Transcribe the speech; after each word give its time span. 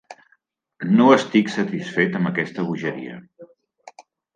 No 1.01 1.11
estic 1.17 1.53
satisfet 1.57 2.19
amb 2.21 2.33
aquesta 2.33 2.69
bogeria. 2.73 3.23